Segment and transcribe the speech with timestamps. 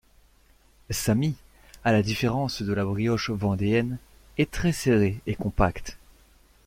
[0.89, 1.35] Sa mie,
[1.83, 3.99] à la différence de la brioche vendéenne,
[4.39, 5.95] est très serrée et compacte.